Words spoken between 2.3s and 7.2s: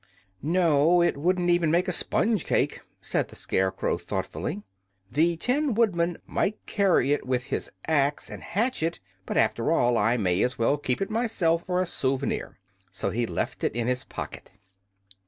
cake," said the Scarecrow, thoughtfully. "The Tin Woodman might carry